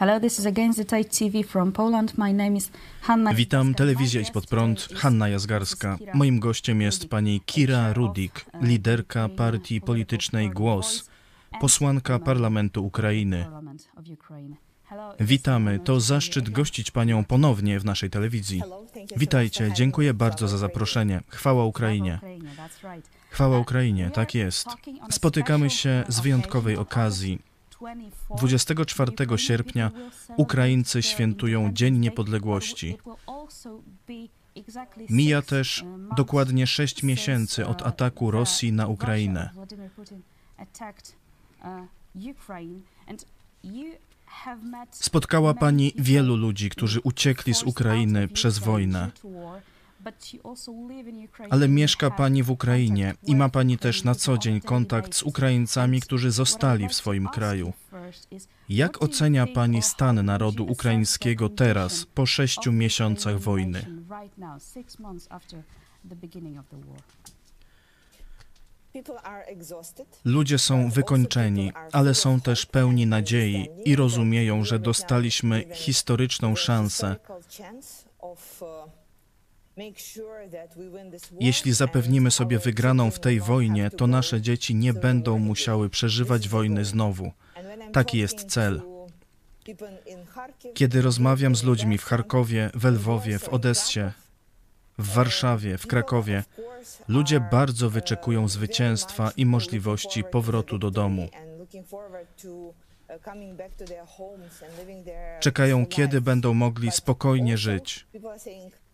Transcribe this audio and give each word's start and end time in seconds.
Hello, 0.00 0.20
this 0.20 0.38
is 0.38 0.44
the 0.44 0.52
TV 1.04 1.44
from 1.44 1.72
Poland. 1.72 2.12
My 2.16 2.32
name 2.32 2.56
is 2.56 2.70
Hanna. 3.02 3.34
Witam, 3.34 3.74
telewizja 3.74 4.20
Idź 4.20 4.30
Pod 4.30 4.46
Prąd, 4.46 4.88
Hanna 4.94 5.28
Jazgarska. 5.28 5.98
Moim 6.14 6.40
gościem 6.40 6.82
jest 6.82 7.08
pani 7.08 7.40
Kira 7.40 7.92
Rudik, 7.92 8.46
liderka 8.62 9.28
partii 9.28 9.80
politycznej 9.80 10.50
Głos, 10.50 11.10
posłanka 11.60 12.18
Parlamentu 12.18 12.86
Ukrainy. 12.86 13.46
Witamy, 15.20 15.78
to 15.78 16.00
zaszczyt 16.00 16.50
gościć 16.50 16.90
panią 16.90 17.24
ponownie 17.24 17.80
w 17.80 17.84
naszej 17.84 18.10
telewizji. 18.10 18.62
Witajcie, 19.16 19.72
dziękuję 19.74 20.14
bardzo 20.14 20.48
za 20.48 20.58
zaproszenie. 20.58 21.20
Chwała 21.28 21.64
Ukrainie. 21.64 22.20
Chwała 23.30 23.58
Ukrainie, 23.58 24.10
tak 24.14 24.34
jest. 24.34 24.66
Spotykamy 25.10 25.70
się 25.70 26.04
z 26.08 26.20
wyjątkowej 26.20 26.76
okazji. 26.76 27.49
24 28.36 29.12
sierpnia 29.36 29.90
Ukraińcy 30.36 31.02
świętują 31.02 31.72
Dzień 31.72 31.98
Niepodległości. 31.98 32.98
Mija 35.10 35.42
też 35.42 35.84
dokładnie 36.16 36.66
sześć 36.66 37.02
miesięcy 37.02 37.66
od 37.66 37.82
ataku 37.82 38.30
Rosji 38.30 38.72
na 38.72 38.86
Ukrainę. 38.86 39.50
Spotkała 44.90 45.54
Pani 45.54 45.92
wielu 45.96 46.36
ludzi, 46.36 46.70
którzy 46.70 47.00
uciekli 47.00 47.54
z 47.54 47.62
Ukrainy 47.62 48.28
przez 48.28 48.58
wojnę. 48.58 49.10
Ale 51.50 51.68
mieszka 51.68 52.10
Pani 52.10 52.42
w 52.42 52.50
Ukrainie 52.50 53.14
i 53.26 53.36
ma 53.36 53.48
Pani 53.48 53.78
też 53.78 54.04
na 54.04 54.14
co 54.14 54.38
dzień 54.38 54.60
kontakt 54.60 55.14
z 55.14 55.22
Ukraińcami, 55.22 56.00
którzy 56.00 56.30
zostali 56.30 56.88
w 56.88 56.94
swoim 56.94 57.28
kraju. 57.28 57.72
Jak 58.68 59.02
ocenia 59.02 59.46
Pani 59.46 59.82
stan 59.82 60.24
narodu 60.24 60.66
ukraińskiego 60.66 61.48
teraz, 61.48 62.06
po 62.14 62.26
sześciu 62.26 62.72
miesiącach 62.72 63.38
wojny? 63.38 63.86
Ludzie 70.24 70.58
są 70.58 70.90
wykończeni, 70.90 71.72
ale 71.92 72.14
są 72.14 72.40
też 72.40 72.66
pełni 72.66 73.06
nadziei 73.06 73.68
i 73.84 73.96
rozumieją, 73.96 74.64
że 74.64 74.78
dostaliśmy 74.78 75.64
historyczną 75.74 76.56
szansę. 76.56 77.16
Jeśli 81.40 81.72
zapewnimy 81.72 82.30
sobie 82.30 82.58
wygraną 82.58 83.10
w 83.10 83.20
tej 83.20 83.40
wojnie, 83.40 83.90
to 83.90 84.06
nasze 84.06 84.40
dzieci 84.40 84.74
nie 84.74 84.92
będą 84.92 85.38
musiały 85.38 85.90
przeżywać 85.90 86.48
wojny 86.48 86.84
znowu. 86.84 87.32
Taki 87.92 88.18
jest 88.18 88.44
cel. 88.44 88.82
Kiedy 90.74 91.02
rozmawiam 91.02 91.56
z 91.56 91.62
ludźmi 91.62 91.98
w 91.98 92.04
Charkowie, 92.04 92.70
w 92.74 92.84
Lwowie, 92.84 93.38
w 93.38 93.48
Odessie, 93.48 94.12
w 94.98 95.14
Warszawie, 95.14 95.78
w 95.78 95.86
Krakowie, 95.86 96.44
ludzie 97.08 97.40
bardzo 97.40 97.90
wyczekują 97.90 98.48
zwycięstwa 98.48 99.30
i 99.36 99.46
możliwości 99.46 100.24
powrotu 100.24 100.78
do 100.78 100.90
domu. 100.90 101.28
Czekają, 105.40 105.86
kiedy 105.86 106.20
będą 106.20 106.54
mogli 106.54 106.90
spokojnie 106.90 107.58
żyć. 107.58 108.06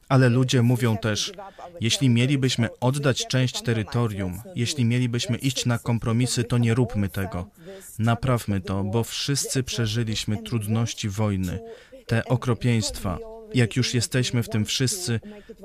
Ale 0.08 0.28
ludzie 0.28 0.62
mówią 0.62 0.96
też, 0.98 1.32
jeśli 1.80 2.08
mielibyśmy 2.08 2.68
oddać 2.80 3.26
część 3.26 3.62
terytorium, 3.62 4.40
jeśli 4.54 4.84
mielibyśmy 4.84 5.36
iść 5.36 5.66
na 5.66 5.78
kompromisy, 5.78 6.44
to 6.44 6.58
nie 6.58 6.74
róbmy 6.74 7.08
tego. 7.08 7.50
Naprawmy 7.98 8.60
to, 8.60 8.84
bo 8.84 9.04
wszyscy 9.04 9.62
przeżyliśmy 9.62 10.42
trudności 10.42 11.08
wojny, 11.08 11.58
te 12.06 12.24
okropieństwa. 12.24 13.18
Jak 13.54 13.76
już 13.76 13.94
jesteśmy 13.94 14.42
w 14.42 14.48
tym 14.48 14.64
wszyscy, 14.64 15.20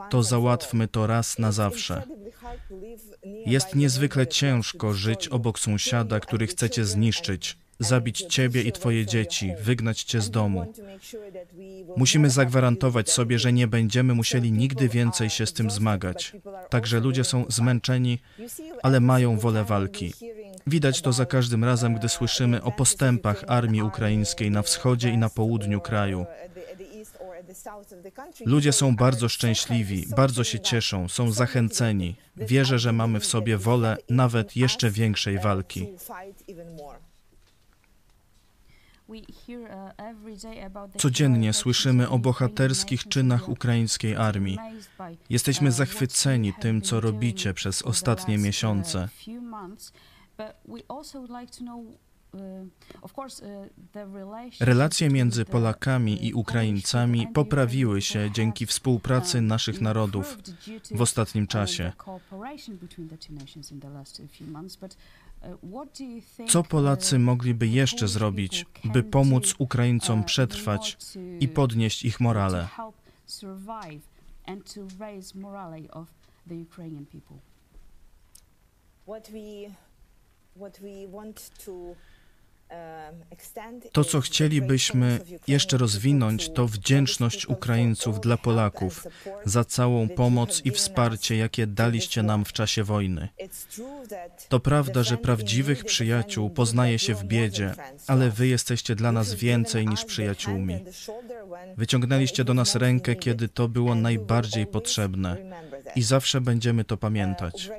to 0.09 0.24
załatwmy 0.24 0.88
to 0.88 1.08
raz 1.08 1.40
na 1.40 1.52
zawsze. 1.52 2.03
Jest 3.46 3.75
niezwykle 3.75 4.28
ciężko 4.28 4.94
żyć 4.94 5.28
obok 5.28 5.59
sąsiada, 5.59 6.19
który 6.19 6.47
chcecie 6.47 6.85
zniszczyć, 6.85 7.58
zabić 7.81 8.21
ciebie 8.21 8.61
i 8.61 8.71
twoje 8.71 9.05
dzieci, 9.05 9.53
wygnać 9.61 10.03
cię 10.03 10.21
z 10.21 10.31
domu. 10.31 10.73
Musimy 11.97 12.29
zagwarantować 12.29 13.09
sobie, 13.09 13.39
że 13.39 13.53
nie 13.53 13.67
będziemy 13.67 14.13
musieli 14.13 14.51
nigdy 14.51 14.89
więcej 14.89 15.29
się 15.29 15.45
z 15.45 15.53
tym 15.53 15.71
zmagać. 15.71 16.33
Także 16.69 16.99
ludzie 16.99 17.23
są 17.23 17.45
zmęczeni, 17.49 18.19
ale 18.83 18.99
mają 18.99 19.39
wolę 19.39 19.63
walki. 19.63 20.13
Widać 20.67 21.01
to 21.01 21.13
za 21.13 21.25
każdym 21.25 21.63
razem, 21.63 21.95
gdy 21.95 22.09
słyszymy 22.09 22.63
o 22.63 22.71
postępach 22.71 23.43
armii 23.47 23.81
ukraińskiej 23.81 24.51
na 24.51 24.61
wschodzie 24.61 25.09
i 25.09 25.17
na 25.17 25.29
południu 25.29 25.81
kraju. 25.81 26.25
Ludzie 28.45 28.73
są 28.73 28.95
bardzo 28.95 29.29
szczęśliwi, 29.29 30.05
bardzo 30.15 30.43
się 30.43 30.59
cieszą, 30.59 31.09
są 31.09 31.31
zachęceni. 31.31 32.15
Wierzę, 32.37 32.79
że 32.79 32.91
mamy 32.91 33.19
w 33.19 33.25
sobie 33.25 33.57
wolę 33.57 33.97
nawet 34.09 34.55
jeszcze 34.55 34.91
większej 34.91 35.39
walki. 35.39 35.87
Codziennie 40.97 41.53
słyszymy 41.53 42.09
o 42.09 42.19
bohaterskich 42.19 43.07
czynach 43.07 43.49
ukraińskiej 43.49 44.16
armii. 44.16 44.57
Jesteśmy 45.29 45.72
zachwyceni 45.72 46.53
tym, 46.53 46.81
co 46.81 46.99
robicie 46.99 47.53
przez 47.53 47.81
ostatnie 47.81 48.38
miesiące. 48.38 49.09
Relacje 54.59 55.09
między 55.09 55.45
Polakami 55.45 56.28
i 56.28 56.33
Ukraińcami 56.33 57.28
poprawiły 57.28 58.01
się 58.01 58.31
dzięki 58.31 58.66
współpracy 58.66 59.41
naszych 59.41 59.81
narodów 59.81 60.38
w 60.91 61.01
ostatnim 61.01 61.47
czasie. 61.47 61.91
Co 66.47 66.63
Polacy 66.63 67.19
mogliby 67.19 67.68
jeszcze 67.68 68.07
zrobić, 68.07 68.66
by 68.84 69.03
pomóc 69.03 69.56
Ukraińcom 69.57 70.24
przetrwać 70.24 70.97
i 71.40 71.47
podnieść 71.47 72.06
ich 72.06 72.19
morale? 72.19 72.68
To, 81.66 81.96
co 84.03 84.21
chcielibyśmy 84.21 85.19
jeszcze 85.47 85.77
rozwinąć, 85.77 86.49
to 86.49 86.67
wdzięczność 86.67 87.45
Ukraińców 87.45 88.21
dla 88.21 88.37
Polaków 88.37 89.07
za 89.45 89.65
całą 89.65 90.09
pomoc 90.09 90.61
i 90.65 90.71
wsparcie, 90.71 91.37
jakie 91.37 91.67
daliście 91.67 92.23
nam 92.23 92.45
w 92.45 92.53
czasie 92.53 92.83
wojny. 92.83 93.29
To 94.49 94.59
prawda, 94.59 95.03
że 95.03 95.17
prawdziwych 95.17 95.85
przyjaciół 95.85 96.49
poznaje 96.49 96.99
się 96.99 97.15
w 97.15 97.23
biedzie, 97.23 97.73
ale 98.07 98.29
wy 98.29 98.47
jesteście 98.47 98.95
dla 98.95 99.11
nas 99.11 99.33
więcej 99.33 99.87
niż 99.87 100.05
przyjaciółmi. 100.05 100.79
Wyciągnęliście 101.77 102.43
do 102.43 102.53
nas 102.53 102.75
rękę, 102.75 103.16
kiedy 103.16 103.47
to 103.47 103.67
było 103.67 103.96
najbardziej 103.96 104.67
potrzebne 104.67 105.37
i 105.96 106.02
zawsze 106.02 106.41
będziemy 106.41 106.84
to 106.84 106.97
pamiętać. 106.97 107.70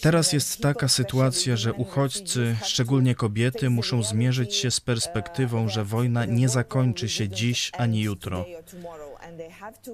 Teraz 0.00 0.32
jest 0.32 0.60
taka 0.60 0.88
sytuacja, 0.88 1.56
że 1.56 1.72
uchodźcy, 1.72 2.56
szczególnie 2.64 3.14
kobiety, 3.14 3.70
muszą 3.70 4.02
zmierzyć 4.02 4.54
się 4.54 4.70
z 4.70 4.80
perspektywą, 4.80 5.68
że 5.68 5.84
wojna 5.84 6.24
nie 6.24 6.48
zakończy 6.48 7.08
się 7.08 7.28
dziś 7.28 7.70
ani 7.78 8.00
jutro. 8.00 8.44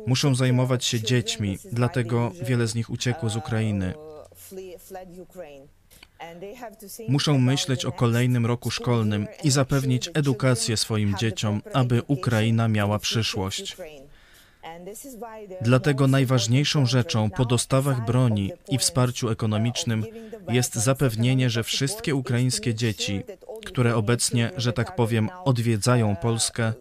Muszą 0.07 0.35
zajmować 0.35 0.85
się 0.85 1.01
dziećmi, 1.01 1.59
dlatego 1.73 2.33
wiele 2.43 2.67
z 2.67 2.75
nich 2.75 2.91
uciekło 2.91 3.29
z 3.29 3.37
Ukrainy. 3.37 3.95
Muszą 7.09 7.39
myśleć 7.39 7.85
o 7.85 7.93
kolejnym 7.93 8.47
roku 8.47 8.71
szkolnym 8.71 9.27
i 9.45 9.51
zapewnić 9.51 10.11
edukację 10.15 10.77
swoim 10.77 11.17
dzieciom, 11.17 11.63
aby 11.73 12.03
Ukraina 12.07 12.69
miała 12.69 12.99
przyszłość. 12.99 13.77
Dlatego 15.61 16.07
najważniejszą 16.07 16.87
rzeczą 16.87 17.31
po 17.31 17.45
dostawach 17.45 18.05
broni 18.05 18.53
i 18.69 18.79
wsparciu 18.79 19.31
ekonomicznym 19.31 20.05
jest 20.49 20.75
zapewnienie, 20.75 21.51
że 21.51 21.63
wszystkie 21.63 22.15
ukraińskie 22.15 22.75
dzieci, 22.75 23.23
które 23.67 23.97
obecnie, 23.97 24.51
że 24.57 24.73
tak 24.73 24.97
powiem, 24.97 25.31
odwiedzają 25.45 26.17
Polskę, 26.17 26.73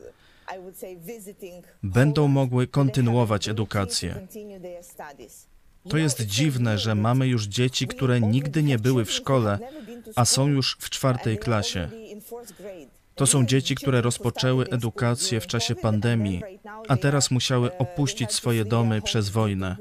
będą 1.83 2.27
mogły 2.27 2.67
kontynuować 2.67 3.49
edukację. 3.49 4.27
To 5.89 5.97
jest 5.97 6.21
dziwne, 6.21 6.77
że 6.77 6.95
mamy 6.95 7.27
już 7.27 7.45
dzieci, 7.45 7.87
które 7.87 8.21
nigdy 8.21 8.63
nie 8.63 8.79
były 8.79 9.05
w 9.05 9.11
szkole, 9.11 9.59
a 10.15 10.25
są 10.25 10.47
już 10.47 10.77
w 10.79 10.89
czwartej 10.89 11.37
klasie. 11.37 11.89
To 13.17 13.27
są 13.27 13.45
dzieci, 13.45 13.75
które 13.75 14.01
rozpoczęły 14.01 14.65
edukację 14.65 15.39
w 15.39 15.47
czasie 15.47 15.75
pandemii, 15.75 16.41
a 16.87 16.97
teraz 16.97 17.31
musiały 17.31 17.77
opuścić 17.77 18.31
swoje 18.31 18.65
domy 18.65 19.01
przez 19.01 19.29
wojnę. 19.29 19.75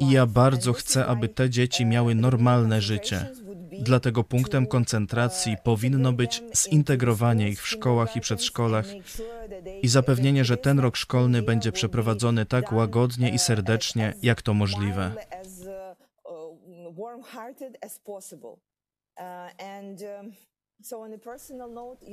I 0.00 0.10
ja 0.10 0.26
bardzo 0.26 0.72
chcę, 0.72 1.06
aby 1.06 1.28
te 1.28 1.50
dzieci 1.50 1.86
miały 1.86 2.14
normalne 2.14 2.80
życie. 2.80 3.32
Dlatego 3.80 4.24
punktem 4.24 4.66
koncentracji 4.66 5.56
powinno 5.64 6.12
być 6.12 6.42
zintegrowanie 6.54 7.48
ich 7.48 7.62
w 7.62 7.68
szkołach 7.68 8.16
i 8.16 8.20
przedszkolach 8.20 8.86
i 9.82 9.88
zapewnienie, 9.88 10.44
że 10.44 10.56
ten 10.56 10.80
rok 10.80 10.96
szkolny 10.96 11.42
będzie 11.42 11.72
przeprowadzony 11.72 12.46
tak 12.46 12.72
łagodnie 12.72 13.30
i 13.30 13.38
serdecznie, 13.38 14.14
jak 14.22 14.42
to 14.42 14.54
możliwe. 14.54 15.12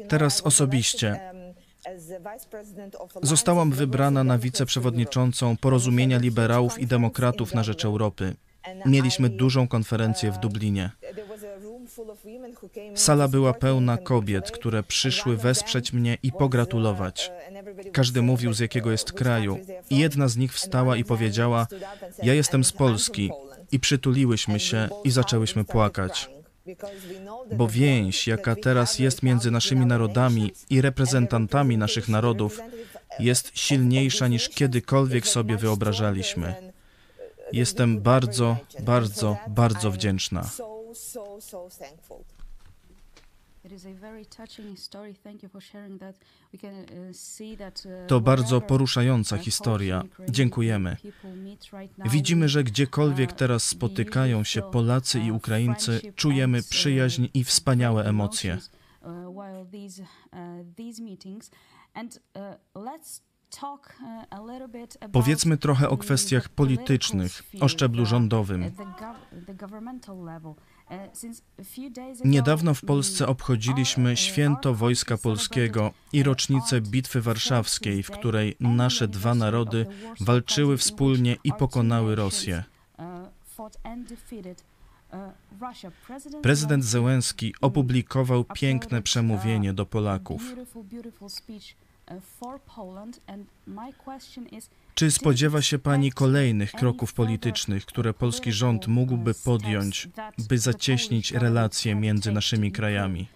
Teraz 0.10 0.42
osobiście. 0.42 1.20
Zostałam 3.22 3.72
wybrana 3.72 4.24
na 4.24 4.38
wiceprzewodniczącą 4.38 5.58
Porozumienia 5.58 6.18
Liberałów 6.18 6.80
i 6.80 6.88
Demokratów 6.88 7.54
na 7.54 7.64
rzecz 7.64 7.86
Europy. 7.86 8.36
Mieliśmy 8.86 9.30
dużą 9.30 9.68
konferencję 9.68 10.32
w 10.32 10.38
Dublinie. 10.38 10.92
Sala 12.96 13.28
była 13.28 13.54
pełna 13.54 13.98
kobiet, 13.98 14.52
które 14.52 14.84
przyszły 14.84 15.38
wesprzeć 15.38 15.94
mnie 15.94 16.18
i 16.24 16.32
pogratulować. 16.32 17.32
Każdy 17.94 18.22
mówił, 18.22 18.54
z 18.54 18.60
jakiego 18.60 18.92
jest 18.92 19.12
kraju, 19.12 19.60
i 19.90 19.98
jedna 19.98 20.28
z 20.28 20.38
nich 20.38 20.54
wstała 20.54 20.98
i 20.98 21.04
powiedziała: 21.04 21.68
Ja 22.24 22.34
jestem 22.34 22.64
z 22.64 22.72
Polski. 22.72 23.32
I 23.72 23.80
przytuliłyśmy 23.80 24.60
się 24.60 24.90
i 25.04 25.12
zaczęłyśmy 25.12 25.64
płakać. 25.64 26.30
Bo 27.56 27.68
więź, 27.68 28.27
jaka 28.27 28.56
teraz 28.56 29.00
jest 29.00 29.24
między 29.24 29.51
naszymi 29.51 29.86
narodami 29.86 30.51
i 30.69 30.81
reprezentantami 30.81 31.77
naszych 31.77 32.10
narodów, 32.10 32.60
jest 33.19 33.51
silniejsza 33.57 34.27
niż 34.27 34.50
kiedykolwiek 34.50 35.27
sobie 35.27 35.57
wyobrażaliśmy. 35.57 36.74
Jestem 37.51 38.01
bardzo, 38.01 38.57
bardzo, 38.80 39.38
bardzo 39.48 39.92
wdzięczna. 39.92 40.50
To 48.07 48.21
bardzo 48.21 48.62
poruszająca 48.62 49.38
historia. 49.38 50.04
Dziękujemy. 50.30 50.98
Widzimy, 52.06 52.50
że 52.50 52.63
gdziekolwiek 52.63 53.31
uh, 53.31 53.38
teraz 53.38 53.63
spotykają 53.63 54.44
się 54.44 54.62
Polacy 54.62 55.19
i 55.19 55.31
Ukraińcy, 55.31 56.01
czujemy 56.15 56.63
przyjaźń 56.63 57.27
i 57.33 57.44
wspaniałe 57.44 58.06
emocje. 58.06 58.57
Powiedzmy 65.12 65.58
trochę 65.58 65.90
o 65.90 65.98
kwestiach 65.98 66.50
politycznych, 66.50 67.44
o 67.62 67.68
szczeblu 67.68 68.06
rządowym. 68.06 68.72
Niedawno 72.26 72.74
w 72.74 72.82
Polsce 72.82 73.28
obchodziliśmy 73.28 74.18
święto 74.18 74.74
Wojska 74.74 75.18
Polskiego 75.18 75.92
i 76.14 76.24
rocznicę 76.24 76.82
Bitwy 76.82 77.22
Warszawskiej, 77.22 78.04
w 78.04 78.12
której 78.12 78.56
nasze 78.60 79.08
dwa 79.08 79.36
narody 79.36 79.86
walczyły 80.20 80.78
wspólnie 80.78 81.38
i 81.44 81.54
pokonały 81.54 82.16
Rosję. 82.16 82.64
Prezydent 86.42 86.84
Zełenski 86.84 87.54
opublikował 87.62 88.44
piękne 88.44 89.02
przemówienie 89.02 89.74
do 89.74 89.86
Polaków. 89.86 90.44
Czy 94.96 95.12
spodziewa 95.12 95.62
się 95.62 95.80
Pani 95.80 96.12
kolejnych 96.12 96.72
kroków 96.72 97.14
politycznych, 97.14 97.86
które 97.86 98.14
polski 98.14 98.52
rząd 98.52 98.88
mógłby 98.88 99.34
podjąć, 99.34 100.10
by 100.50 100.58
zacieśnić 100.58 101.32
relacje 101.32 101.96
między 101.96 102.32
naszymi 102.32 102.72
krajami? 102.72 103.28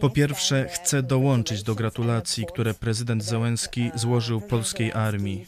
Po 0.00 0.10
pierwsze, 0.10 0.68
chcę 0.68 1.02
dołączyć 1.02 1.62
do 1.62 1.74
gratulacji, 1.74 2.46
które 2.46 2.74
prezydent 2.74 3.24
Zełenski 3.24 3.90
złożył 3.94 4.40
polskiej 4.40 4.92
armii. 4.92 5.46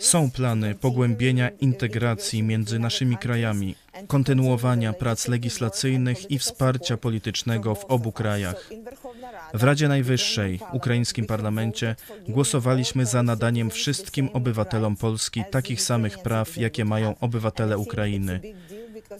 Są 0.00 0.30
plany 0.30 0.74
pogłębienia 0.74 1.50
integracji 1.60 2.42
między 2.42 2.78
naszymi 2.78 3.16
krajami, 3.16 3.74
kontynuowania 4.06 4.92
prac 4.92 5.28
legislacyjnych 5.28 6.30
i 6.30 6.38
wsparcia 6.38 6.96
politycznego 6.96 7.74
w 7.74 7.84
obu 7.84 8.12
krajach. 8.12 8.70
W 9.54 9.62
Radzie 9.64 9.88
Najwyższej, 9.88 10.60
ukraińskim 10.72 11.26
parlamencie, 11.26 11.96
głosowaliśmy 12.28 13.06
za 13.06 13.22
nadaniem 13.22 13.70
wszystkim 13.70 14.28
obywatelom 14.32 14.96
Polski 14.96 15.44
takich 15.50 15.82
samych 15.82 16.18
praw, 16.18 16.56
jakie 16.56 16.84
mają 16.84 17.14
obywatele 17.20 17.78
Ukrainy. 17.78 18.40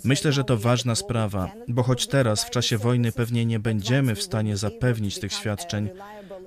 Myślę, 0.04 0.32
że 0.32 0.44
to 0.44 0.56
ważna 0.56 0.94
sprawa, 0.94 1.50
bo 1.69 1.82
choć 1.82 2.06
teraz, 2.06 2.44
w 2.44 2.50
czasie 2.50 2.78
wojny, 2.78 3.12
pewnie 3.12 3.46
nie 3.46 3.58
będziemy 3.58 4.14
w 4.14 4.22
stanie 4.22 4.56
zapewnić 4.56 5.19
tych 5.19 5.32
świadczeń, 5.32 5.88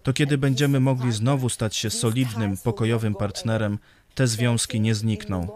to 0.03 0.13
kiedy 0.13 0.37
będziemy 0.37 0.79
mogli 0.79 1.11
znowu 1.11 1.49
stać 1.49 1.75
się 1.75 1.89
solidnym, 1.89 2.57
pokojowym 2.57 3.15
partnerem, 3.15 3.79
te 4.15 4.27
związki 4.27 4.79
nie 4.79 4.95
znikną. 4.95 5.47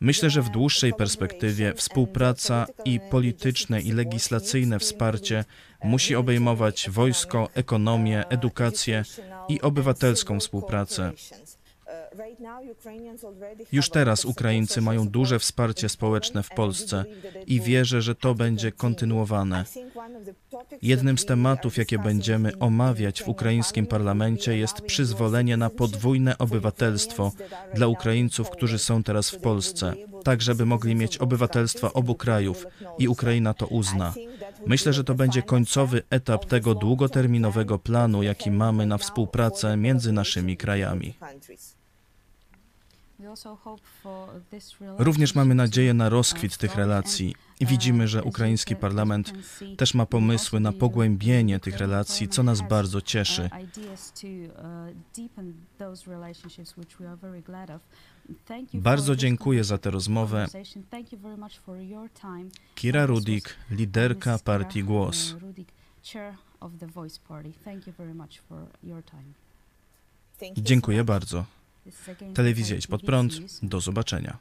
Myślę, 0.00 0.30
że 0.30 0.42
w 0.42 0.48
dłuższej 0.48 0.92
perspektywie 0.92 1.74
współpraca 1.74 2.66
i 2.84 3.00
polityczne 3.10 3.80
i 3.80 3.92
legislacyjne 3.92 4.78
wsparcie 4.78 5.44
musi 5.84 6.16
obejmować 6.16 6.90
wojsko, 6.90 7.48
ekonomię, 7.54 8.28
edukację 8.28 9.04
i 9.48 9.60
obywatelską 9.60 10.40
współpracę. 10.40 11.12
Już 13.72 13.90
teraz 13.90 14.24
Ukraińcy 14.24 14.80
mają 14.80 15.08
duże 15.08 15.38
wsparcie 15.38 15.88
społeczne 15.88 16.42
w 16.42 16.50
Polsce 16.50 17.04
i 17.46 17.60
wierzę, 17.60 18.02
że 18.02 18.14
to 18.14 18.34
będzie 18.34 18.72
kontynuowane. 18.72 19.64
Jednym 20.82 21.18
z 21.18 21.24
tematów, 21.24 21.76
jakie 21.76 21.98
będziemy 21.98 22.58
omawiać 22.58 23.22
w 23.22 23.28
ukraińskim 23.28 23.86
parlamencie, 23.86 24.56
jest 24.56 24.80
przyzwolenie 24.80 25.56
na 25.56 25.70
podwójne 25.70 26.38
obywatelstwo 26.38 27.32
dla 27.74 27.86
Ukraińców, 27.86 28.50
którzy 28.50 28.78
są 28.78 29.02
teraz 29.02 29.30
w 29.30 29.38
Polsce, 29.38 29.94
tak 30.24 30.42
żeby 30.42 30.66
mogli 30.66 30.94
mieć 30.94 31.18
obywatelstwa 31.18 31.92
obu 31.92 32.14
krajów 32.14 32.66
i 32.98 33.08
Ukraina 33.08 33.54
to 33.54 33.66
uzna. 33.66 34.14
Myślę, 34.66 34.92
że 34.92 35.04
to 35.04 35.14
będzie 35.14 35.42
końcowy 35.42 36.02
etap 36.10 36.44
tego 36.44 36.74
długoterminowego 36.74 37.78
planu, 37.78 38.22
jaki 38.22 38.50
mamy 38.50 38.86
na 38.86 38.98
współpracę 38.98 39.76
między 39.76 40.12
naszymi 40.12 40.56
krajami. 40.56 41.14
Również 44.98 45.34
mamy 45.34 45.54
nadzieję 45.54 45.94
na 45.94 46.08
rozkwit 46.08 46.56
tych 46.56 46.74
relacji 46.74 47.34
i 47.60 47.66
widzimy, 47.66 48.08
że 48.08 48.24
ukraiński 48.24 48.76
parlament 48.76 49.32
też 49.76 49.94
ma 49.94 50.06
pomysły 50.06 50.60
na 50.60 50.72
pogłębienie 50.72 51.60
tych 51.60 51.76
relacji, 51.76 52.28
co 52.28 52.42
nas 52.42 52.60
bardzo 52.60 53.00
cieszy. 53.00 53.50
Bardzo 58.74 59.16
dziękuję 59.16 59.64
za 59.64 59.78
tę 59.78 59.90
rozmowę. 59.90 60.46
Kira 62.74 63.06
Rudik, 63.06 63.56
liderka 63.70 64.38
partii 64.38 64.84
Głos. 64.84 65.34
Dziękuję 70.56 71.04
bardzo. 71.04 71.44
Telewizja 72.34 72.76
Idź 72.76 72.86
Pod 72.86 73.02
Prąd. 73.02 73.32
Do 73.62 73.80
zobaczenia. 73.80 74.38